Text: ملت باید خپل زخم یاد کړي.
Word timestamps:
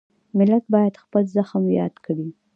ملت 0.37 0.63
باید 0.73 1.01
خپل 1.03 1.23
زخم 1.35 1.63
یاد 1.79 1.95
کړي. 2.05 2.27